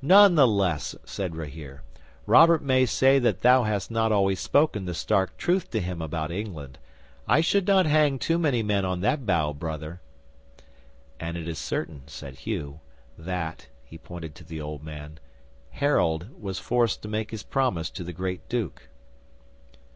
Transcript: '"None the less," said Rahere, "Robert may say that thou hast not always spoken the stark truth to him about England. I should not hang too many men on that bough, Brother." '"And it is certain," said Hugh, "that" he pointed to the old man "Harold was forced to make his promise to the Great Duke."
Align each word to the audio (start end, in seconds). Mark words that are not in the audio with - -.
'"None 0.00 0.36
the 0.36 0.46
less," 0.46 0.94
said 1.04 1.34
Rahere, 1.34 1.80
"Robert 2.26 2.62
may 2.62 2.86
say 2.86 3.18
that 3.18 3.40
thou 3.40 3.64
hast 3.64 3.90
not 3.90 4.12
always 4.12 4.38
spoken 4.38 4.84
the 4.84 4.94
stark 4.94 5.36
truth 5.36 5.68
to 5.72 5.80
him 5.80 6.00
about 6.00 6.30
England. 6.30 6.78
I 7.26 7.40
should 7.40 7.66
not 7.66 7.84
hang 7.84 8.20
too 8.20 8.38
many 8.38 8.62
men 8.62 8.84
on 8.84 9.00
that 9.00 9.26
bough, 9.26 9.52
Brother." 9.52 10.00
'"And 11.18 11.36
it 11.36 11.48
is 11.48 11.58
certain," 11.58 12.04
said 12.06 12.36
Hugh, 12.36 12.82
"that" 13.18 13.66
he 13.82 13.98
pointed 13.98 14.36
to 14.36 14.44
the 14.44 14.60
old 14.60 14.84
man 14.84 15.18
"Harold 15.70 16.40
was 16.40 16.60
forced 16.60 17.02
to 17.02 17.08
make 17.08 17.32
his 17.32 17.42
promise 17.42 17.90
to 17.90 18.04
the 18.04 18.12
Great 18.12 18.48
Duke." 18.48 18.88